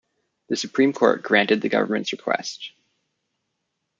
The 0.47 0.55
Supreme 0.55 0.93
Court 0.93 1.21
granted 1.21 1.61
the 1.61 1.69
government's 1.69 2.11
request. 2.11 2.71